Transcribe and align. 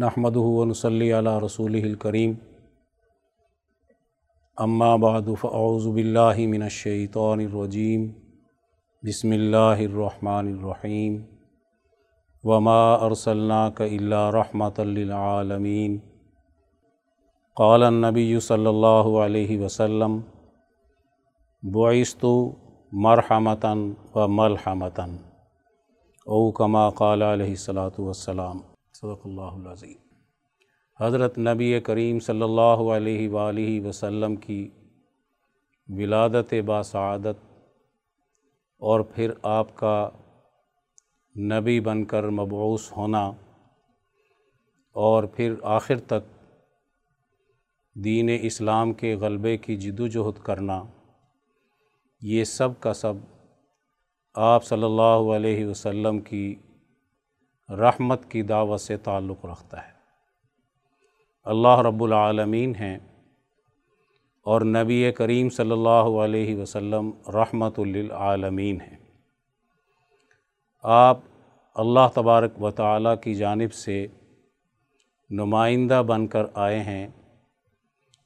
نحمد 0.00 0.36
ونصلی 0.36 1.10
علی 1.12 1.30
رسول 1.44 1.74
الکریم 1.74 2.32
اما 4.58 4.94
بعد 4.96 5.28
فاعوذ 5.40 5.86
باللہ 5.86 6.46
من 6.48 6.62
الشیطان 6.62 7.40
الرجیم 7.40 8.06
بسم 9.02 9.30
اللہ 9.30 9.82
الرحمن 9.86 10.48
الرحیم 10.52 11.20
وما 12.44 12.94
ارسلناک 12.94 13.82
الا 13.88 14.22
رحمۃ 14.38 14.80
للعالمین 14.94 15.98
قال 17.56 17.82
النبی 17.82 18.38
صلی 18.48 18.66
اللہ 18.66 19.12
علیہ 19.26 19.60
وسلم، 19.60 20.18
بعثت 21.62 22.24
مرحمتاً 23.06 23.88
و 24.14 24.28
ملحمتاً 24.40 25.16
او 26.26 26.50
کما 26.60 26.90
قال 26.98 27.22
علیہ 27.22 27.50
الصلاۃ 27.50 27.98
والسلام. 27.98 28.71
صدق 29.02 29.24
اللہ 29.24 29.54
العظیم۔ 29.58 29.96
حضرت 31.00 31.38
نبی 31.38 31.80
کریم 31.80 32.18
صلی 32.20 32.42
اللہ 32.42 32.82
علیہ 32.96 33.28
وآلہ 33.28 33.86
وسلم 33.86 34.36
کی 34.36 34.70
ولادت 35.88 36.54
باسعادت 36.66 37.40
اور 38.82 39.00
پھر 39.00 39.32
آپ 39.42 39.74
کا 39.76 40.08
نبی 41.36 41.80
بن 41.80 42.04
کر 42.04 42.28
مبعوث 42.28 42.92
ہونا 42.92 43.24
اور 44.96 45.24
پھر 45.24 45.54
آخر 45.62 45.98
تک 46.06 46.32
دین 47.94 48.30
اسلام 48.42 48.92
کے 48.92 49.14
غلبے 49.14 49.56
کی 49.56 49.76
جد 49.76 50.00
و 50.00 50.06
جہد 50.06 50.42
کرنا، 50.42 50.82
یہ 52.22 52.44
سب 52.44 52.80
کا 52.80 52.92
سب 52.94 53.14
آپ 54.34 54.64
صلی 54.64 54.84
اللہ 54.84 55.32
علیہ 55.36 55.66
وسلم 55.66 56.20
کی 56.20 56.54
رحمت 57.72 58.30
کی 58.30 58.42
دعوت 58.42 58.80
سے 58.80 58.96
تعلق 58.96 59.46
رکھتا 59.46 59.86
ہے۔ 59.86 59.92
اللہ 61.44 61.80
رب 61.80 62.04
العالمین 62.04 62.74
ہیں 62.74 62.98
اور 64.42 64.60
نبی 64.60 65.12
کریم 65.12 65.50
صلی 65.50 65.70
اللہ 65.70 66.24
علیہ 66.24 66.56
وسلم 66.56 67.10
رحمت 67.28 67.78
للعالمین 67.78 68.80
ہیں۔ 68.80 68.96
آپ 70.82 71.18
اللہ 71.74 72.08
تبارک 72.14 72.62
و 72.62 72.70
تعالیٰ 72.70 73.14
کی 73.20 73.34
جانب 73.34 73.72
سے 73.72 74.06
نمائندہ 75.30 76.02
بن 76.06 76.26
کر 76.26 76.46
آئے 76.54 76.80
ہیں، 76.80 77.08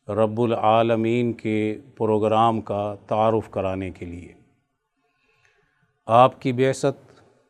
رب 0.09 0.41
العالمین 0.41 1.33
کے 1.33 1.79
پروگرام 1.97 2.61
کا 2.61 2.95
تعارف 3.07 3.51
کرانے 3.51 3.91
کے 3.91 4.07
لیے۔ 4.07 4.33
آپ 6.07 6.43
کی 6.43 6.53
بیست 6.53 7.06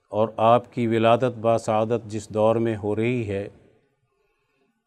اور 0.09 0.29
آپ 0.37 0.73
کی 0.73 0.87
ولادت 0.87 1.39
باسعادت 1.41 2.05
جس 2.05 2.29
دور 2.29 2.57
میں 2.57 2.77
ہو 2.77 2.97
رہی 2.97 3.29
ہے، 3.29 3.49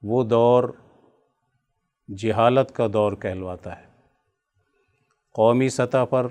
وہ 0.03 0.23
دور 0.23 0.69
جہالت 2.17 2.75
کا 2.75 2.87
دور 2.93 3.13
کہلواتا 3.13 3.79
ہے۔ 3.79 3.85
قومی 5.33 5.69
سطح 5.69 6.05
پر 6.09 6.27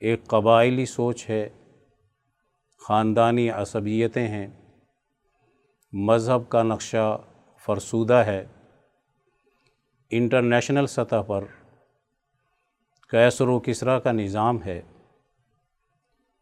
ایک 0.00 0.26
قبائلی 0.26 0.86
سوچ 0.86 1.30
ہے، 1.30 1.48
خاندانی 2.78 3.50
عصبیتیں 3.50 4.28
ہیں۔ 4.28 4.46
مذہب 5.92 6.48
کا 6.48 6.62
نقشہ 6.62 7.18
فرسودہ 7.58 8.14
ہے۔ 8.14 8.44
انٹرنیشنل 10.10 10.86
سطح 10.86 11.22
پر 11.26 11.44
کیسر 13.10 13.48
و 13.48 13.58
کسرا 13.58 13.98
کا 13.98 14.12
نظام 14.12 14.62
ہے، 14.62 14.82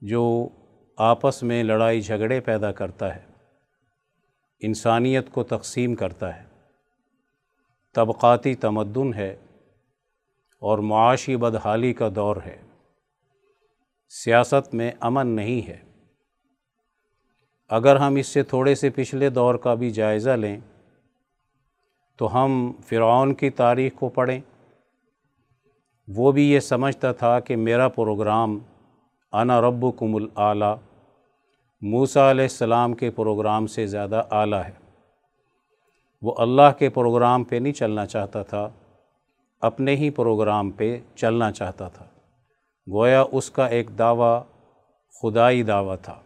جو 0.01 0.49
آپس 0.97 1.43
میں 1.43 1.63
لڑائی 1.63 2.01
جھگڑے 2.01 2.41
پیدا 2.41 2.73
کرتا 2.73 3.17
ہے۔ 3.17 3.25
انسانیت 4.61 5.31
کو 5.31 5.43
تقسیم 5.43 5.95
کرتا 5.95 6.37
ہے۔ 6.37 6.45
طبقاتی 7.95 8.55
تمدن 8.55 9.15
ہے 9.15 9.37
اور 10.59 10.79
معاشی 10.79 11.37
بدحالی 11.37 11.93
کا 11.93 12.09
دور 12.15 12.37
ہے۔ 12.47 12.63
سیاست 14.09 14.75
میں 14.75 14.93
امن 15.01 15.27
نہیں 15.27 15.69
ہے۔ 15.69 15.79
اگر 17.69 17.97
ہم 17.97 18.15
اس 18.15 18.27
سے 18.27 18.43
تھوڑے 18.43 18.75
سے 18.75 18.91
پچھلے 18.91 19.31
دور 19.31 19.55
کا 19.55 19.75
بھی 19.75 19.91
جائزہ 19.91 20.31
لیں، 20.31 20.61
تو 22.17 22.45
ہم 22.45 22.73
فرعون 22.87 23.35
کی 23.35 23.51
تاریخ 23.51 23.93
کو 23.95 24.09
پڑھیں۔ 24.09 24.41
وہ 26.09 26.33
بھی 26.33 26.51
یہ 26.51 26.61
سمجھتا 26.61 27.13
تھا 27.13 27.41
کہ 27.41 27.57
میرا 27.57 27.89
پروگرام 27.89 28.59
انا 29.35 29.61
رب 29.61 29.87
کم 29.99 30.15
العلیٰ 30.15 30.77
موسیٰ 31.83 32.31
علیہ 32.31 32.45
السلام 32.45 32.95
کے 32.95 33.11
پروگرام 33.11 33.67
سے 33.67 33.87
زیادہ 33.87 34.23
اعلیٰ 34.31 34.63
ہے۔ 34.65 34.73
وہ 36.23 36.35
اللہ 36.39 36.79
کے 36.79 36.89
پروگرام 36.89 37.45
پہ 37.45 37.57
نہیں 37.57 37.73
چلنا 37.73 38.07
چاہتا 38.07 38.43
تھا، 38.43 38.69
اپنے 39.61 39.97
ہی 39.97 40.11
پروگرام 40.11 40.71
پہ 40.71 40.99
چلنا 41.15 41.53
چاہتا 41.53 41.89
تھا۔ 41.89 42.05
گویا 42.93 43.25
اس 43.33 43.51
کا 43.51 43.67
ایک 43.67 43.99
دعویٰ، 43.99 44.43
خدائی 45.23 45.63
دعویٰ 45.63 45.97
تھا۔ 46.03 46.21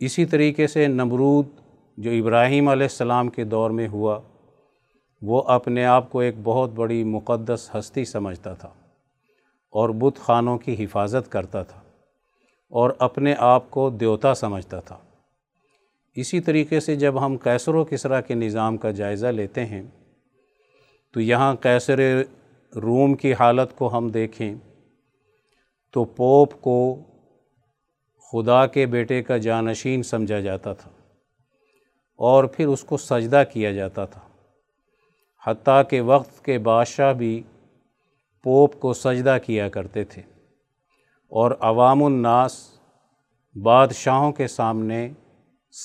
اسی 0.00 0.24
طریقے 0.24 0.66
سے 0.66 0.86
نمرود 0.86 1.46
جو 1.96 2.10
ابراہیم 2.10 2.68
علیہ 2.68 2.84
السلام 2.84 3.28
کے 3.28 3.44
دور 3.44 3.70
میں 3.70 3.88
ہوا، 3.88 4.20
وہ 5.22 5.42
اپنے 5.46 5.84
آپ 5.84 6.12
کو 6.12 6.18
ایک 6.18 6.34
بہت 6.42 6.70
بڑی 6.70 7.04
مقدس 7.04 7.70
ہستی 7.74 8.04
سمجھتا 8.04 8.54
تھا۔ 8.54 8.68
اور 9.72 9.88
بت 9.88 10.18
خانوں 10.18 10.58
کی 10.58 10.84
حفاظت 10.84 11.32
کرتا 11.32 11.62
تھا 11.62 11.80
اور 12.72 12.90
اپنے 12.98 13.34
آپ 13.38 13.70
کو 13.70 13.90
دیوتا 13.90 14.34
سمجھتا 14.34 14.80
تھا۔ 14.80 14.98
اسی 16.14 16.40
طریقے 16.40 16.80
سے 16.80 16.96
جب 16.96 17.26
ہم 17.26 17.36
کیسر 17.36 17.74
و 17.74 17.84
کسرا 17.84 18.20
کے 18.20 18.34
نظام 18.34 18.76
کا 18.76 18.90
جائزہ 18.90 19.26
لیتے 19.26 19.64
ہیں، 19.66 19.82
تو 21.14 21.20
یہاں 21.20 21.54
کیسر 21.54 22.00
روم 22.72 23.14
کی 23.14 23.32
حالت 23.32 23.76
کو 23.78 23.98
ہم 23.98 24.08
دیکھیں 24.08 24.54
تو 25.94 26.04
پوپ 26.04 26.60
کو 26.60 26.96
خدا 28.32 28.66
کے 28.66 28.86
بیٹے 28.86 29.22
کا 29.22 29.36
جانشین 29.36 30.02
سمجھا 30.02 30.40
جاتا 30.40 30.72
تھا 30.72 30.90
اور 32.18 32.44
پھر 32.44 32.66
اس 32.66 32.84
کو 32.84 32.96
سجدہ 32.96 33.42
کیا 33.52 33.72
جاتا 33.72 34.04
تھا۔ 34.04 34.20
حتیٰ 35.46 35.82
کہ 35.90 36.00
وقت 36.00 36.44
کے 36.44 36.58
بادشاہ 36.58 37.12
بھی 37.12 37.42
پوپ 38.42 38.80
کو 38.80 38.92
سجدہ 38.92 39.38
کیا 39.46 39.68
کرتے 39.68 40.04
تھے 40.04 40.22
اور 41.28 41.50
عوام 41.60 42.04
الناس 42.04 42.68
بادشاہوں 43.62 44.32
کے 44.32 44.46
سامنے 44.46 45.10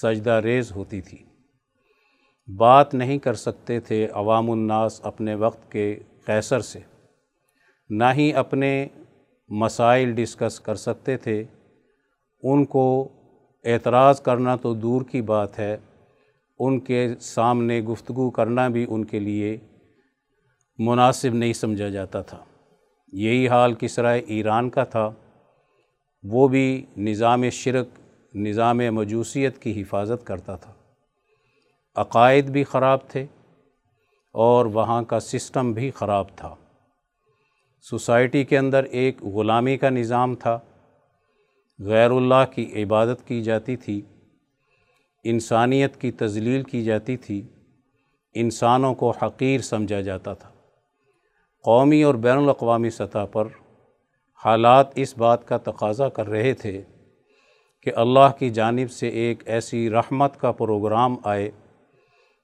سجدہ 0.03 0.31
ریز 0.31 0.71
ہوتی 0.71 1.01
تھی۔ 1.01 1.17
بات 2.57 2.93
نہیں 2.93 3.17
کر 3.17 3.33
سکتے 3.33 3.79
تھے 3.79 4.07
عوام 4.13 4.51
الناس 4.51 5.01
اپنے 5.03 5.35
وقت 5.35 5.71
کے 5.71 5.99
قیصر 6.25 6.59
سے۔ 6.59 6.79
نہ 7.89 8.03
ہی 8.13 8.33
اپنے 8.33 8.87
مسائل 9.49 10.11
ڈسکس 10.11 10.59
کر 10.59 10.75
سکتے 10.75 11.17
تھے۔ 11.17 11.43
ان 12.43 12.65
کو 12.65 13.07
اعتراض 13.63 14.21
کرنا 14.21 14.55
تو 14.55 14.73
دور 14.73 15.01
کی 15.01 15.21
بات 15.21 15.59
ہے۔ 15.59 15.77
ان 16.59 16.79
کے 16.79 17.15
سامنے 17.19 17.81
گفتگو 17.81 18.29
کرنا 18.29 18.67
بھی 18.67 18.85
ان 18.89 19.05
کے 19.05 19.19
لیے 19.19 19.57
مناسب 20.79 21.33
نہیں 21.33 21.53
سمجھا 21.53 21.89
جاتا 21.89 22.21
تھا۔ 22.21 22.43
یہی 23.13 23.47
حال 23.47 23.73
کسرائے 23.73 24.21
ایران 24.27 24.69
کا 24.69 24.83
تھا۔ 24.83 25.11
وہ 26.23 26.47
بھی 26.47 26.85
نظام 26.97 27.49
شرک، 27.49 27.87
نظام 28.35 28.77
مجوسیت 28.77 29.57
کی 29.57 29.81
حفاظت 29.81 30.27
کرتا 30.27 30.55
تھا۔ 30.55 30.73
عقائد 31.95 32.49
بھی 32.49 32.63
خراب 32.63 32.99
تھے 33.07 33.25
اور 34.33 34.65
وہاں 34.65 35.03
کا 35.03 35.19
سسٹم 35.19 35.71
بھی 35.71 35.91
خراب 35.91 36.25
تھا۔ 36.35 36.55
سوسائٹی 37.81 38.43
کے 38.43 38.57
اندر 38.57 38.83
ایک 38.83 39.23
غلامی 39.23 39.77
کا 39.77 39.89
نظام 39.89 40.35
تھا۔ 40.35 40.59
غیر 41.79 42.11
اللہ 42.11 42.55
کی 42.55 42.83
عبادت 42.83 43.27
کی 43.27 43.43
جاتی 43.43 43.75
تھی۔ 43.75 44.01
انسانیت 45.23 46.01
کی 46.01 46.11
تزلیل 46.11 46.63
کی 46.63 46.83
جاتی 46.83 47.17
تھی۔ 47.17 47.41
انسانوں 48.33 48.95
کو 48.95 49.11
حقیر 49.11 49.61
سمجھا 49.61 50.01
جاتا 50.01 50.33
تھا۔ 50.33 50.49
قومی 51.67 52.03
اور 52.03 52.15
بین 52.15 52.37
الاقوامی 52.37 52.89
سطح 52.89 53.25
پر 53.31 53.47
حالات 54.45 54.87
اس 54.95 55.17
بات 55.17 55.47
کا 55.47 55.57
تقاضا 55.57 56.09
کر 56.09 56.27
رہے 56.27 56.53
تھے 56.53 56.81
کہ 57.81 57.91
اللہ 57.95 58.31
کی 58.39 58.49
جانب 58.49 58.91
سے 58.91 59.07
ایک 59.07 59.43
ایسی 59.45 59.89
رحمت 59.89 60.39
کا 60.39 60.51
پروگرام 60.51 61.15
آئے 61.23 61.51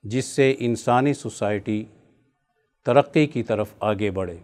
جس 0.03 0.25
سے 0.25 0.55
انسانی 0.59 1.13
سوسائٹی 1.13 1.85
ترقی 2.85 3.27
کی 3.27 3.43
طرف 3.43 3.69
آگے 3.79 4.11
بڑھے 4.11 4.37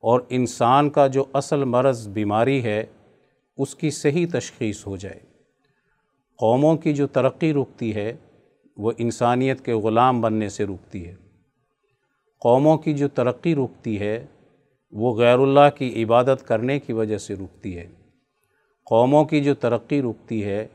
اور 0.00 0.20
انسان 0.28 0.90
کا 0.90 1.06
جو 1.06 1.24
اصل 1.32 1.64
مرض 1.64 2.08
بیماری 2.08 2.62
ہے، 2.62 2.84
اس 3.58 3.74
کی 3.74 3.90
صحیح 3.90 4.26
تشخیص 4.32 4.86
ہو 4.86 4.96
جائے۔ 4.96 5.20
قوموں 6.36 6.76
کی 6.76 6.92
جو 6.92 7.06
ترقی 7.06 7.52
رکتی 7.52 7.94
ہے، 7.94 8.16
وہ 8.76 8.92
انسانیت 8.98 9.64
کے 9.64 9.74
غلام 9.74 10.20
بننے 10.20 10.48
سے 10.48 10.64
رکتی 10.64 11.06
ہے۔ 11.06 11.27
قوموں 12.40 12.78
کی 12.78 12.94
جو 12.94 13.08
ترقی 13.08 13.54
رکتی 13.54 14.00
ہے، 14.00 14.26
وہ 14.90 15.16
غیر 15.16 15.38
اللہ 15.38 15.76
کی 15.76 16.04
عبادت 16.04 16.48
کرنے 16.48 16.80
کی 16.80 16.92
وجہ 16.92 17.18
سے 17.18 17.34
رکتی 17.34 17.76
ہے۔ 17.76 17.86
قوموں 18.84 19.24
کی 19.24 19.40
جو 19.40 19.54
ترقی 19.54 20.02
رکتی 20.02 20.44
ہے، 20.44 20.66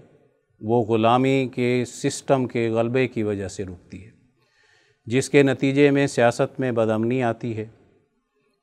وہ 0.61 0.83
غلامی 0.83 1.49
کے 1.55 1.83
سسٹم 1.87 2.45
کے 2.45 2.69
غلبے 2.69 3.07
کی 3.07 3.23
وجہ 3.23 3.47
سے 3.47 3.65
رکتی 3.65 4.05
ہے۔ 4.05 4.11
جس 5.05 5.29
کے 5.29 5.43
نتیجے 5.43 5.91
میں 5.91 6.07
سیاست 6.07 6.59
میں 6.59 6.71
بدامنی 6.71 7.23
آتی 7.23 7.57
ہے، 7.57 7.65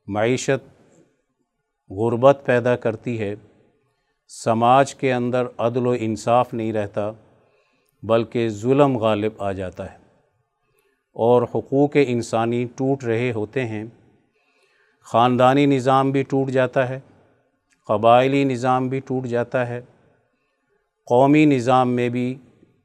معیشت 0.07 0.85
غربت 1.91 2.41
پیدا 2.45 2.77
کرتی 2.77 3.21
ہے۔ 3.21 3.35
سماج 4.29 4.95
کے 4.95 5.13
اندر 5.13 5.47
عدل 5.59 5.87
و 5.87 5.95
انصاف 6.01 6.55
نہیں 6.55 6.73
رہتا، 6.73 7.13
بلکہ 8.03 8.49
ظلم 8.49 8.97
غالب 8.97 9.33
آ 9.39 9.53
جاتا 9.53 9.93
ہے۔ 9.93 10.00
اور 11.13 11.43
حقوق 11.43 11.91
انسانی 11.95 12.65
ٹوٹ 12.65 13.05
رہے 13.05 13.33
ہوتے 13.33 13.65
ہیں۔ 13.67 13.85
خاندانی 15.01 15.67
نظام 15.67 16.11
بھی 16.11 16.23
ٹوٹ 16.23 16.51
جاتا 16.51 16.89
ہے، 16.89 17.01
قبائلی 17.89 18.45
نظام 18.45 18.89
بھی 18.89 19.01
ٹوٹ 19.01 19.27
جاتا 19.27 19.69
ہے۔ 19.69 19.81
قومی 21.07 21.45
نظام 21.45 21.91
میں 21.91 22.09
بھی 22.09 22.35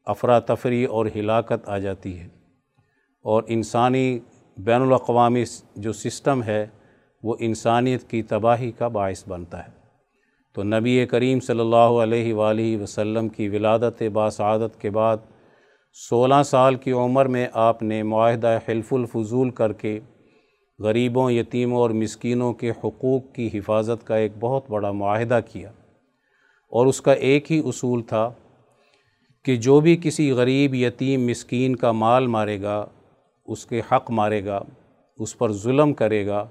افراتفری 0.06 0.86
اور 0.86 1.06
ہلاکت 1.16 1.70
آ 1.70 1.78
جاتی 1.78 2.20
ہے۔ 2.20 2.28
اور 3.22 3.44
انسانی 3.48 4.20
بین 4.58 4.82
الاقوامی 4.82 5.44
جو 5.76 5.94
سسٹم 5.94 6.44
ہے، 6.44 6.68
وہ 7.24 7.36
انسانیت 7.40 8.10
کی 8.10 8.24
تباہی 8.24 8.72
کا 8.72 8.88
باعث 8.88 9.28
بنتا 9.28 9.68
ہے۔ 9.68 9.72
تو 10.54 10.64
نبی 10.64 11.06
کریم 11.06 11.40
صلی 11.40 11.60
اللہ 11.60 11.76
علیہ 11.76 12.34
وآلہ 12.34 12.82
وسلم 12.82 13.30
کی 13.30 13.50
ولادت 13.50 14.04
باسعادت 14.14 14.82
کے 14.82 14.90
بعد 14.90 15.18
سولہ 15.98 16.44
سال 16.46 16.76
کی 16.76 16.92
عمر 16.92 17.26
میں 17.26 17.48
آپ 17.54 17.84
نے 17.84 18.04
معاہدہ 18.04 18.60
حلف 18.70 18.94
الفضول 18.94 19.50
کر 19.50 19.74
کے 19.74 20.00
غریبوں، 20.80 21.32
یتیموں 21.32 21.78
اور 21.78 21.90
مسکینوں 21.90 22.54
کے 22.54 22.70
حقوق 22.70 23.22
کی 23.34 23.50
حفاظت 23.54 24.08
کا 24.08 24.16
ایک 24.16 24.32
بہت 24.40 24.64
بڑا 24.70 24.92
معاہدہ 24.92 25.40
کیا۔ 25.52 25.70
اور 26.70 26.86
اس 26.86 27.02
کا 27.02 27.14
ایک 27.14 27.52
ہی 27.52 27.62
اصول 27.66 28.02
تھا 28.02 28.32
کہ 29.44 29.56
جو 29.56 29.80
بھی 29.80 29.98
کسی 30.04 30.32
غریب، 30.32 30.76
یتیم، 30.76 31.26
مسکین 31.26 31.76
کا 31.76 31.92
مال 31.92 32.28
مارے 32.28 32.62
گا، 32.62 32.86
اس 33.46 33.66
کے 33.66 33.82
حق 33.92 34.12
مارے 34.12 34.46
گا، 34.46 34.60
اس 35.20 35.38
پر 35.38 35.52
ظلم 35.52 35.94
کرے 35.94 36.28
گا، 36.28 36.48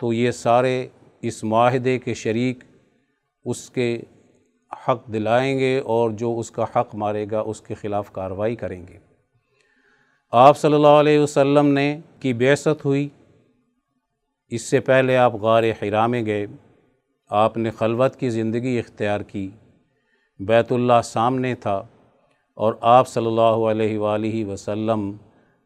تو 0.00 0.12
یہ 0.12 0.30
سارے 0.30 0.88
اس 1.22 1.44
معاہدے 1.44 1.98
کے 1.98 2.14
شریک، 2.14 2.64
اس 3.44 3.70
کے 3.70 3.98
حق 4.72 5.12
دلائیں 5.12 5.58
گے 5.58 5.78
اور 5.78 6.10
جو 6.10 6.38
اس 6.38 6.50
کا 6.50 6.64
حق 6.76 6.94
مارے 6.94 7.26
گا 7.30 7.40
اس 7.40 7.60
کے 7.60 7.74
خلاف 7.74 8.12
کارروائی 8.12 8.56
کریں 8.56 8.86
گے۔ 8.88 8.98
آپ 10.32 10.58
صلی 10.58 10.74
اللہ 10.74 10.86
علیہ 10.86 11.18
وسلم 11.18 11.66
نے 11.66 12.00
کی 12.20 12.32
بیست 12.32 12.84
ہوئی۔ 12.84 13.08
اس 14.48 14.62
سے 14.62 14.80
پہلے 14.80 15.16
آپ 15.16 15.34
غار 15.34 15.62
حرا 15.62 16.06
میں 16.06 16.26
گئے۔ 16.26 16.46
آپ 17.30 17.56
نے 17.56 17.70
خلوت 17.70 18.16
کی 18.16 18.30
زندگی 18.30 18.78
اختیار 18.78 19.20
کی۔ 19.20 19.50
بیت 20.38 20.72
اللہ 20.72 21.00
سامنے 21.04 21.54
تھا 21.54 21.76
اور 22.54 22.74
آپ 22.80 23.08
صلی 23.08 23.26
اللہ 23.26 23.40
علیہ 23.40 23.98
وآلہ 23.98 24.44
وسلم 24.44 25.16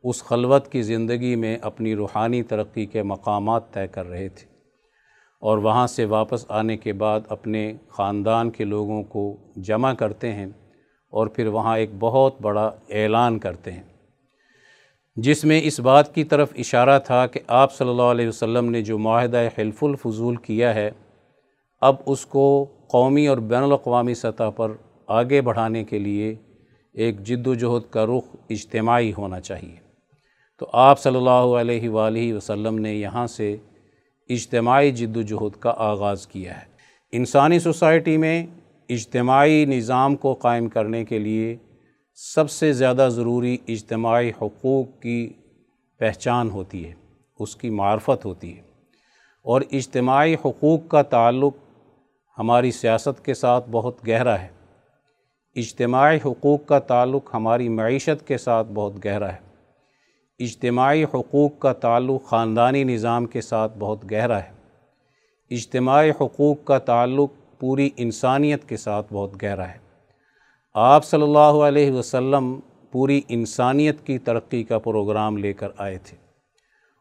اس 0.05 0.25
خلوت 0.25 0.69
کی 0.69 0.83
زندگی 0.83 1.37
میں 1.37 1.59
اپنی 1.63 1.95
روحانی 1.95 2.43
ترقی 2.43 2.87
کے 2.87 3.03
مقامات 3.03 3.73
طے 3.73 3.87
کر 3.87 4.07
رہے 4.07 4.29
تھے۔ 4.29 4.52
اور 5.43 5.59
وہاں 5.59 5.87
سے 5.87 6.05
واپس 6.05 6.45
آنے 6.49 6.77
کے 6.77 6.93
بعد 6.93 7.21
اپنے 7.29 7.73
خاندان 7.89 8.51
کے 8.51 8.65
لوگوں 8.65 9.03
کو 9.03 9.37
جمع 9.57 9.93
کرتے 9.93 10.33
ہیں 10.33 10.47
اور 11.11 11.27
پھر 11.27 11.47
وہاں 11.47 11.79
ایک 11.79 11.91
بہت 11.99 12.35
بڑا 12.43 12.71
اعلان 12.91 13.39
کرتے 13.39 13.73
ہیں۔ 13.73 13.83
جس 15.17 15.45
میں 15.45 15.61
اس 15.65 15.81
بات 15.81 16.15
کی 16.15 16.25
طرف 16.25 16.53
اشارہ 16.59 16.99
تھا 16.99 17.27
کہ 17.27 17.41
آپ 17.47 17.75
صلی 17.75 17.89
اللہ 17.89 18.03
علیہ 18.03 18.29
وسلم 18.29 18.71
نے 18.71 18.83
جو 18.83 18.99
معاہدہ 18.99 19.49
حلف 19.59 19.85
الفضول 19.85 20.37
کیا 20.37 20.75
ہے، 20.75 20.91
اب 21.81 21.97
اس 22.07 22.27
کو 22.27 22.67
قومی 22.87 23.27
اور 23.27 23.39
بین 23.39 23.63
الاقوامی 23.63 24.15
سطح 24.15 24.51
پر 24.57 24.73
آگے 25.07 25.41
بڑھانے 25.41 25.85
کے 25.85 25.99
لیے 25.99 26.35
ایک 26.93 27.21
جد 27.21 27.47
و 27.47 27.55
جہد 27.55 27.91
کا 27.91 28.07
رخ 28.07 28.37
اجتماعی 28.51 29.13
ہونا 29.19 29.41
چاہیے۔ 29.41 29.77
تو 30.59 30.67
آپ 30.73 31.01
صلی 31.01 31.17
اللہ 31.17 31.55
علیہ 31.61 31.89
وآلہ 31.89 32.35
وسلم 32.35 32.79
نے 32.79 32.95
یہاں 32.95 33.27
سے 33.27 33.57
اجتماعی 34.33 34.91
جد 34.91 35.17
و 35.17 35.23
جہد 35.23 35.61
کا 35.61 35.75
آغاز 35.77 36.27
کیا 36.27 36.57
ہے۔ 36.57 36.65
انسانی 37.13 37.59
سوسائٹی 37.59 38.17
میں 38.17 38.47
اجتماعی 38.89 39.65
نظام 39.65 40.17
کو 40.17 40.35
قائم 40.35 40.69
کرنے 40.69 41.05
کے 41.05 41.19
لیے 41.19 41.57
سب 42.15 42.51
سے 42.51 42.73
زیادہ 42.73 43.09
ضروری 43.13 43.57
اجتماعی 43.69 44.31
حقوق 44.31 44.87
کی 45.01 45.33
پہچان 45.99 46.51
ہوتی 46.51 46.89
ہے، 46.89 46.93
اس 47.39 47.57
کی 47.57 47.71
معرفت 47.71 48.25
ہوتی 48.25 48.57
ہے۔ 48.57 48.63
اور 49.43 49.61
اجتماعی 49.73 50.35
حقوق 50.35 50.89
کا 50.89 51.03
تعلق 51.03 51.55
ہماری 52.39 52.71
سیاست 52.71 53.25
کے 53.25 53.35
ساتھ 53.35 53.71
بہت 53.71 54.09
گہرا 54.09 54.41
ہے۔ 54.41 54.49
اجتماعی 55.57 56.19
حقوق 56.25 56.67
کا 56.67 56.79
تعلق 56.79 57.31
ہماری 57.35 57.69
معیشت 57.69 58.27
کے 58.27 58.39
ساتھ 58.39 58.69
بہت 58.75 59.05
گہرا 59.05 59.33
ہے۔ 59.33 59.52
اجتماعی 60.43 61.05
حقوق 61.05 61.59
کا 61.59 61.73
تعلق 61.73 62.25
خاندانی 62.25 62.85
نظام 62.85 63.27
کے 63.27 63.41
ساتھ 63.41 63.79
بہت 63.79 64.13
گہرا 64.13 64.43
ہے۔ 64.43 64.51
اجتماعی 65.51 66.11
حقوق 66.11 66.65
کا 66.65 66.79
تعلق 66.79 67.61
پوری 67.61 67.91
انسانیت 67.97 68.69
کے 68.69 68.77
ساتھ 68.77 69.07
بہت 69.13 69.43
گہرا 69.43 69.69
ہے۔ 69.69 69.79
آپ 70.75 71.05
صلی 71.05 71.23
اللہ 71.23 71.63
علیہ 71.69 71.91
وسلم 71.91 72.61
پوری 72.93 73.21
انسانیت 73.29 74.07
کی 74.07 74.19
ترقی 74.19 74.65
کا 74.65 74.79
پروگرام 74.79 75.37
لے 75.37 75.53
کر 75.53 75.69
آئے 75.79 75.99
تھے 75.99 76.17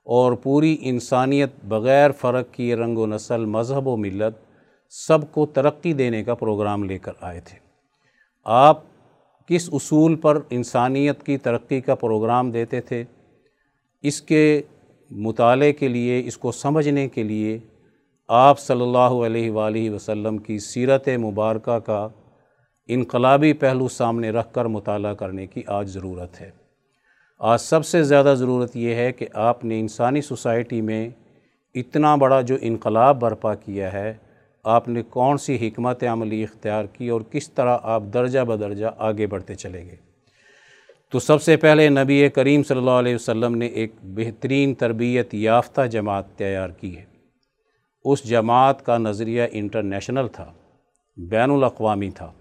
اور 0.04 0.34
پوری 0.34 0.78
انسانیت 0.82 1.50
بغیر 1.64 2.12
فرق 2.12 2.54
کی 2.54 2.76
رنگ 2.76 2.98
و 2.98 3.06
نسل، 3.06 3.46
مذہب 3.46 3.88
و 3.88 3.98
ملت 3.98 4.46
سب 4.90 5.32
کو 5.32 5.46
ترقی 5.46 5.94
دینے 5.94 6.24
کا 6.24 6.36
پروگرام 6.36 6.84
لے 6.84 6.98
کر 6.98 7.12
آئے 7.22 7.40
تھے۔ 7.40 7.60
آپ 8.44 8.82
کس 9.48 9.70
اصول 9.74 10.16
پر 10.16 10.40
انسانیت 10.50 11.24
کی 11.24 11.38
ترقی 11.38 11.82
کا 11.82 11.96
پروگرام 11.96 12.52
دیتے 12.52 12.82
تھے؟ 12.82 13.04
اس 14.04 14.22
کے 14.22 14.62
مطالعے 15.12 15.74
کے 15.74 15.88
لیے، 15.88 16.22
اس 16.26 16.38
کو 16.38 16.52
سمجھنے 16.52 17.08
کے 17.10 17.24
لیے 17.24 17.60
آپ 18.30 18.60
صلی 18.60 18.82
اللہ 18.82 19.26
علیہ 19.26 19.52
وآلہ 19.52 19.90
وسلم 19.90 20.38
کی 20.38 20.60
سیرت 20.60 21.10
مبارکہ 21.18 21.80
کا 21.80 22.08
انقلابی 22.88 23.54
پہلو 23.54 23.88
سامنے 23.88 24.30
رکھ 24.30 24.54
کر 24.54 24.66
مطالعہ 24.66 25.14
کرنے 25.14 25.48
کی 25.48 25.62
آج 25.68 25.90
ضرورت 25.90 26.42
ہے۔ 26.42 26.50
آج 27.40 27.62
سب 27.62 27.86
سے 27.86 28.04
زیادہ 28.04 28.34
ضرورت 28.38 28.76
یہ 28.76 28.96
ہے 28.96 29.12
کہ 29.12 29.28
آپ 29.34 29.66
نے 29.66 29.80
انسانی 29.80 30.22
سوسائٹی 30.22 30.82
میں 30.82 31.10
اتنا 31.76 32.16
بڑا 32.16 32.42
جو 32.42 32.56
انقلاب 32.62 33.20
برپا 33.22 33.56
کیا 33.56 33.94
ہے، 33.94 34.14
آپ 34.64 34.88
نے 34.88 35.02
کون 35.02 35.38
سی 35.38 35.68
حکمت 35.68 36.04
عملی 36.04 36.44
اختیار 36.44 36.86
کی 36.86 37.10
اور 37.10 37.22
کس 37.22 37.52
طرح 37.52 37.78
آپ 37.84 38.04
درجہ 38.14 38.40
بدرجہ 38.40 38.88
آگے 38.98 39.28
بڑھتے 39.28 39.56
چلے 39.56 39.86
گئے۔ 39.86 40.11
تو 41.12 41.20
سب 41.20 41.42
سے 41.42 41.58
پہلے 41.58 41.90
نبی 41.90 42.30
کریم 42.30 42.64
صلی 42.64 42.78
اللہ 42.78 42.90
علیہ 42.90 43.16
وسلم 43.16 43.56
نے 43.56 43.66
ایک 43.66 43.92
بہترین 44.04 44.74
تربیت 44.74 45.34
یافتہ 45.34 45.82
جماعت 45.82 46.26
تیار 46.36 46.70
کی 46.70 46.98
ہے۔ 46.98 47.06
اس 48.04 48.24
جماعت 48.24 48.86
کا 48.86 48.98
نظریہ 48.98 49.44
انٹرنیشنل 49.52 50.28
تھا، 50.28 50.54
بین 51.18 51.52
الاقوامی 51.52 52.10
تھا۔ 52.10 52.32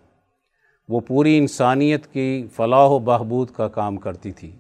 وہ 0.89 1.01
پوری 1.01 1.39
انسانیت 1.39 2.07
کی 2.07 2.47
فلاح 2.53 2.87
و 2.87 2.99
بہبود 2.99 3.51
کا 3.51 3.69
کام 3.69 3.97
کرتی 3.97 4.33
تھی 4.33 4.51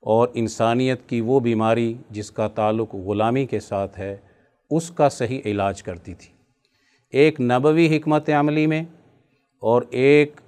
اور 0.00 0.28
انسانیت 0.34 1.08
کی 1.08 1.20
وہ 1.20 1.40
بیماری 1.40 1.94
جس 2.10 2.30
کا 2.30 2.48
تعلق 2.48 2.94
غلامی 2.94 3.46
کے 3.46 3.60
ساتھ 3.60 3.98
ہے، 3.98 4.16
اس 4.70 4.90
کا 4.90 5.08
صحیح 5.08 5.40
علاج 5.44 5.82
کرتی 5.82 6.14
تھی۔ 6.14 6.32
ایک 7.10 7.40
نبوی 7.40 7.96
حکمت 7.96 8.30
عملی 8.30 8.66
میں 8.66 8.82
اور 9.62 9.82
ایک 9.90 10.40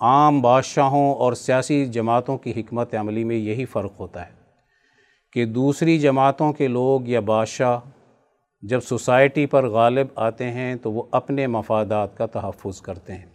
عام 0.00 0.40
بادشاہوں 0.40 1.14
اور 1.14 1.32
سیاسی 1.32 1.86
جماعتوں 1.86 2.38
کی 2.38 2.50
حکمت 2.56 2.94
عملی 2.94 3.24
میں 3.24 3.36
یہی 3.36 3.64
فرق 3.64 4.00
ہوتا 4.00 4.26
ہے 4.26 4.32
کہ 5.32 5.44
دوسری 5.44 5.98
جماعتوں 5.98 6.52
کے 6.52 6.68
لوگ 6.68 7.08
یا 7.08 7.20
بادشاہ 7.20 7.80
جب 8.62 8.80
سوسائٹی 8.80 9.46
پر 9.46 9.68
غالب 9.68 10.06
آتے 10.16 10.50
ہیں 10.50 10.74
تو 10.74 10.92
وہ 10.92 11.02
اپنے 11.10 11.46
مفادات 11.46 12.16
کا 12.18 12.26
تحفظ 12.26 12.80
کرتے 12.80 13.14
ہیں، 13.14 13.26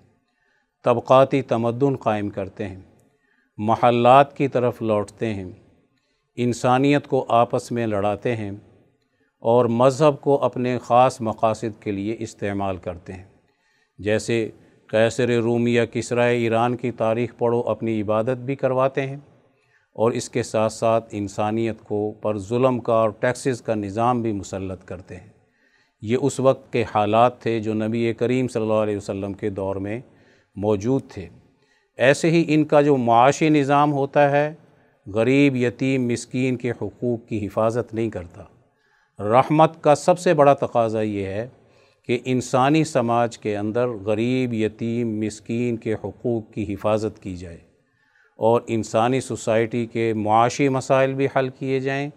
طبقاتی 0.84 1.42
تمدن 1.42 1.96
قائم 1.96 2.30
کرتے 2.30 2.68
ہیں، 2.68 2.82
محلات 3.58 4.38
کی 4.38 4.48
طرف 4.48 4.82
لوٹتے 4.82 5.34
ہیں، 5.34 5.52
انسانیت 6.36 7.08
کو 7.08 7.26
آپس 7.30 7.72
میں 7.72 7.88
لڑاتے 7.88 8.36
ہیں 8.36 8.52
اور 9.40 9.66
مذہب 9.66 10.22
کو 10.22 10.44
اپنے 10.44 10.78
خاص 10.78 11.22
مقاصد 11.22 11.82
کے 11.82 11.92
لیے 11.92 12.16
استعمال 12.20 12.78
کرتے 12.78 13.14
ہیں۔ 13.14 13.26
جیسے 14.00 14.50
کیسر 14.90 15.30
روم 15.30 15.68
یا 15.68 15.86
کسرائے 15.86 16.38
ایران 16.38 16.76
کی 16.76 16.92
تاریخ 16.92 17.38
پڑھو 17.38 17.60
اپنی 17.60 18.02
عبادت 18.02 18.38
بھی 18.38 18.56
کرواتے 18.56 19.02
ہیں 19.02 19.18
اور 19.94 20.12
اس 20.12 20.30
کے 20.30 20.44
ساتھ 20.44 20.74
ساتھ 20.74 21.06
انسانیت 21.12 21.82
کو 21.84 22.12
پر 22.22 22.38
ظلم 22.38 22.80
کا 22.80 22.94
اور 22.94 23.10
ٹیکسز 23.10 23.62
کا 23.62 23.74
نظام 23.74 24.22
بھی 24.22 24.32
مسلط 24.32 24.86
کرتے 24.86 25.16
ہیں۔ 25.16 25.30
یہ 26.02 26.18
اس 26.22 26.40
وقت 26.40 26.74
کے 26.74 26.84
حالات 26.96 27.42
تھے 27.42 27.60
جو 27.60 27.74
نبی 27.74 28.14
کریم 28.14 28.48
صلی 28.48 28.62
اللہ 28.62 28.74
علیہ 28.74 28.98
وسلم 28.98 29.34
کے 29.34 29.50
دور 29.50 29.76
میں 29.76 30.02
موجود 30.56 31.02
تھے۔ 31.10 31.28
ایسے 31.98 32.30
ہی 32.30 32.46
ان 32.48 32.66
کا 32.66 32.82
جو 32.82 32.98
معاشی 32.98 33.50
نظام 33.50 33.94
ہوتا 33.94 34.32
ہے، 34.32 34.54
غریب، 35.08 35.56
یتیم، 35.56 36.08
مسکین 36.08 36.56
کے 36.56 36.72
حقوق 36.72 37.30
کی 37.30 37.48
حفاظت 37.48 37.94
نہیں 37.94 38.10
کرتا۔ 38.10 38.44
رحمت 39.24 39.84
کا 39.84 39.96
سب 39.96 40.20
سے 40.20 40.34
بڑا 40.34 40.54
تقاضا 40.54 41.02
یہ 41.02 41.26
ہے 41.26 41.48
کہ 42.08 42.20
انسانی 42.26 42.84
سماج 42.84 43.38
کے 43.38 43.58
اندر 43.58 43.88
غریب، 43.88 44.54
یتیم، 44.54 45.20
مسکین 45.20 45.78
کے 45.78 45.94
حقوق 45.94 46.54
کی 46.54 46.74
حفاظت 46.74 47.24
کی 47.24 47.36
جائے 47.36 47.58
اور 48.36 48.62
انسانی 48.68 49.22
سوسائٹی 49.22 49.86
کے 49.86 50.14
معاشی 50.14 50.70
مسائل 50.70 51.14
بھی 51.14 51.28
حل 51.36 51.50
کیے 51.50 51.80
جائیں، 51.80 52.10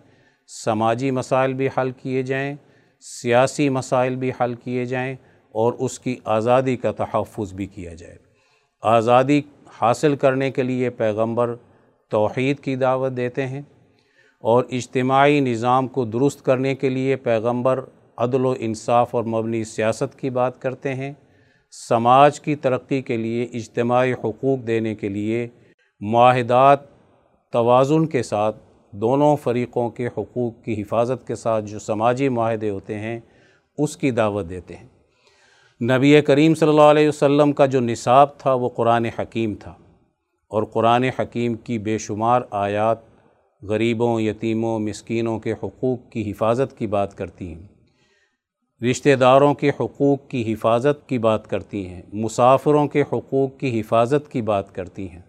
سماجی 0.64 1.11
مسائل 1.11 1.54
بھی 1.54 1.68
حل 1.78 1.90
کیے 1.90 2.23
جائیں، 2.23 2.54
سیاسی 3.00 3.68
مسائل 3.68 4.16
بھی 4.16 4.30
حل 4.40 4.54
کیے 4.54 4.85
جائیں 4.85 5.14
اور 5.52 5.73
اس 5.73 5.99
کی 5.99 6.16
آزادی 6.25 6.76
کا 6.76 6.92
تحفظ 6.92 7.52
بھی 7.52 7.66
کیا 7.66 7.95
جائے۔ 7.95 8.16
آزادی 8.83 9.40
حاصل 9.80 10.16
کرنے 10.16 10.50
کے 10.50 10.62
لیے 10.62 10.90
پیغمبر 10.90 11.54
توحید 12.09 12.61
کی 12.61 12.76
دعوت 12.76 13.12
دیتے 13.16 13.47
ہیں 13.47 13.62
اور 14.40 14.64
اجتماعی 14.71 15.40
نظام 15.40 15.88
کو 15.88 16.04
درست 16.04 16.45
کرنے 16.45 16.75
کے 16.75 16.88
لیے 16.88 17.16
پیغمبر 17.16 17.85
عدل 18.18 18.46
و 18.46 18.54
انصاف 18.58 19.14
اور 19.14 19.25
مبنی 19.25 19.64
سیاست 19.64 20.18
کی 20.18 20.30
بات 20.30 20.62
کرتے 20.62 20.94
ہیں۔ 20.94 21.12
سماج 21.88 22.40
کی 22.40 22.56
ترقی 22.56 23.02
کے 23.02 23.16
لیے، 23.16 23.44
اجتماعی 23.52 24.12
حقوق 24.12 24.66
دینے 24.66 24.94
کے 24.94 25.08
لیے، 25.08 25.48
معاہدات، 26.00 26.78
توازن 27.52 28.06
کے 28.06 28.22
ساتھ 28.22 28.56
دونوں 28.90 29.37
فریقوں 29.37 29.90
کے 29.90 30.06
حقوق 30.06 30.64
کی 30.64 30.82
حفاظت 30.82 31.26
کے 31.26 31.34
ساتھ 31.34 31.64
جو 31.64 31.78
سماجی 31.78 32.28
معاہدے 32.28 32.70
ہوتے 32.70 32.98
ہیں، 32.98 33.20
اس 33.78 33.96
کی 33.96 34.10
دعوت 34.10 34.48
دیتے 34.48 34.75
ہیں۔ 34.76 34.87
نبی 35.82 36.20
کریم 36.20 36.54
صلی 36.54 36.68
اللہ 36.68 36.82
علیہ 36.82 37.08
وسلم 37.08 37.52
کا 37.52 37.66
جو 37.66 37.80
نصاب 37.80 38.38
تھا، 38.38 38.52
وہ 38.52 38.68
قرآن 38.68 39.04
حکیم 39.04 39.54
تھا۔ 39.54 39.75
اور 40.48 40.62
قرآن 40.62 41.04
حکیم 41.04 41.54
کی 41.54 41.78
بے 41.78 41.98
شمار 41.98 42.42
آیات 42.50 42.98
غریبوں، 43.62 44.20
یتیموں، 44.20 44.78
مسکینوں 44.78 45.38
کے 45.38 45.52
حقوق 45.52 45.98
کی 46.10 46.30
حفاظت 46.30 46.78
کی 46.78 46.87
بات 46.87 47.14
کرتی 47.14 47.54
ہیں۔ 47.54 47.77
رشتہ 48.82 49.14
داروں 49.14 49.54
کے 49.54 49.70
حقوق 49.80 50.28
کی 50.28 50.52
حفاظت 50.52 51.08
کی 51.08 51.18
بات 51.18 51.50
کرتی 51.50 51.87
ہیں، 51.87 52.02
مسافروں 52.12 52.87
کے 52.88 53.02
حقوق 53.02 53.58
کی 53.58 53.80
حفاظت 53.80 54.32
کی 54.32 54.42
بات 54.42 54.75
کرتی 54.75 55.08
ہیں۔ 55.11 55.23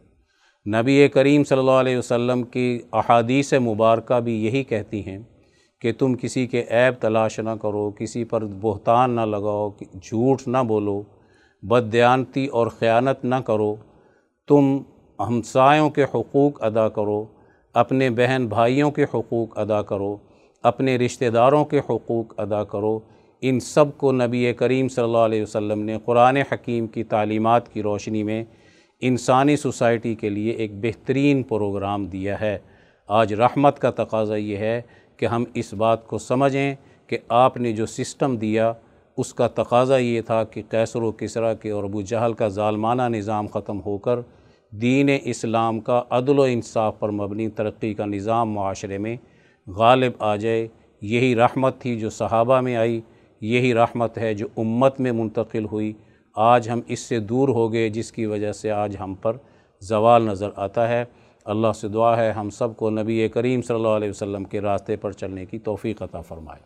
نبی 0.76 1.08
کریم 1.08 1.44
صلی 1.44 1.60
اللہ 1.60 1.72
علیہ 1.72 1.98
وسلم 1.98 2.44
کی 2.44 2.80
احادیث 2.94 3.54
مبارکہ 3.54 4.20
بھی 4.20 4.46
یہی 4.46 4.64
کہتی 4.64 5.06
ہیں 5.06 5.20
کہ 5.82 5.94
تم 5.94 6.16
کسی 6.16 6.48
کے 6.48 6.64
عیب 6.70 7.02
تلاش 7.02 7.40
نہ 7.40 7.50
کرو، 7.50 7.92
کسی 7.92 8.24
پر 8.24 8.46
بہتان 8.46 9.12
نہ 9.12 9.22
لگاؤ، 9.22 9.70
جھوٹ 9.94 10.42
نہ 10.48 10.58
بولو، 10.68 11.02
بددیانتی 11.64 12.46
اور 12.46 12.68
خیانت 12.68 13.26
نہ 13.26 13.36
کرو۔ 13.36 13.76
تم 14.48 14.78
ہمسایوں 15.20 15.90
کے 15.90 16.04
حقوق 16.04 16.64
ادا 16.64 16.90
کرو، 16.90 17.26
اپنے 17.74 18.10
بہن 18.10 18.48
بھائیوں 18.50 18.92
کے 18.92 19.04
حقوق 19.04 19.60
ادا 19.60 19.82
کرو، 19.82 20.18
اپنے 20.64 20.98
رشتہ 20.98 21.26
داروں 21.26 21.66
کے 21.66 21.80
حقوق 21.80 22.40
ادا 22.40 22.64
کرو۔ 22.64 23.00
ان 23.42 23.60
سب 23.60 23.98
کو 23.98 24.12
نبی 24.12 24.54
کریم 24.54 24.88
صلی 24.88 25.04
اللہ 25.04 25.18
علیہ 25.18 25.44
وسلم 25.44 25.82
نے 25.82 25.98
قرآن 26.06 26.38
حکیم 26.38 26.88
کی 26.88 27.04
تعلیمات 27.04 27.74
کی 27.74 27.82
روشنی 27.82 28.24
میں 28.24 28.44
انسانی 29.02 29.56
سوسائٹی 29.56 30.16
کے 30.16 30.30
لیے 30.30 30.52
ایک 30.52 30.72
بہترین 30.74 31.44
پروگرام 31.44 32.06
دیا 32.06 32.42
ہے۔ 32.42 32.58
آج 33.08 33.34
رحمت 33.34 33.80
کا 33.80 33.92
تقاضا 33.92 34.36
یہ 34.36 34.58
ہے 34.58 34.82
کہ 35.18 35.26
ہم 35.26 35.44
اس 35.54 35.74
بات 35.74 36.08
کو 36.08 36.18
سمجھیں 36.18 36.76
کہ 37.08 37.18
آپ 37.30 37.58
نے 37.58 37.72
جو 37.72 37.86
سسٹم 37.86 38.38
دیا، 38.38 38.74
اس 39.18 39.34
کا 39.34 39.48
تقاضا 39.48 39.98
یہ 39.98 40.22
تھا 40.22 40.44
کہ 40.44 40.62
کیسر 40.70 41.02
و 41.02 41.12
کسرا 41.12 41.54
کے 41.54 41.70
اور 41.70 41.84
ابو 41.84 42.02
جہل 42.02 42.34
کا 42.34 42.48
ظالمانہ 42.48 43.02
نظام 43.02 43.48
ختم 43.48 43.80
ہو 43.86 43.98
کر 43.98 44.20
دین 44.72 45.10
اسلام 45.24 45.80
کا 45.80 46.04
عدل 46.10 46.40
و 46.40 46.42
انصاف 46.42 47.00
پر 47.00 47.10
مبنی 47.10 47.50
ترقی 47.50 47.94
کا 47.94 48.06
نظام 48.06 48.52
معاشرے 48.52 48.98
میں 48.98 49.18
غالب 49.68 50.12
آ 50.20 50.36
جائے۔ 50.36 50.68
یہی 51.02 51.36
رحمت 51.36 51.82
تھی 51.82 52.00
جو 52.00 52.10
صحابہ 52.10 52.62
میں 52.62 52.76
آئی۔ 52.76 53.02
یہی 53.42 53.74
رحمت 53.74 54.18
ہے 54.18 54.34
جو 54.34 54.48
امت 54.58 55.00
میں 55.00 55.12
منتقل 55.12 55.66
ہوئی۔ 55.66 55.94
آج 56.36 56.70
ہم 56.70 56.80
اس 56.88 57.00
سے 57.00 57.20
دور 57.20 57.50
ہو 57.50 57.74
گئے، 57.74 57.90
جس 57.90 58.12
کی 58.12 58.26
وجہ 58.26 58.52
سے 58.52 58.72
آج 58.72 58.96
ہم 59.00 59.14
پر 59.14 59.38
زوال 59.80 60.24
نظر 60.24 60.50
آتا 60.56 60.90
ہے۔ 60.90 61.06
اللہ 61.46 61.72
سے 61.76 61.88
دعا 61.88 62.18
ہے، 62.18 62.32
ہم 62.32 62.50
سب 62.50 62.78
کو 62.78 62.90
نبی 62.90 63.28
کریم 63.28 63.62
صلی 63.62 63.76
اللہ 63.76 63.88
علیہ 63.88 64.10
وسلم 64.10 64.44
کے 64.44 64.62
راستے 64.62 64.96
پر 64.96 65.12
چلنے 65.12 65.46
کی 65.46 65.60
توفیق 65.60 66.02
عطا 66.02 66.22
فرمائے۔ 66.22 66.60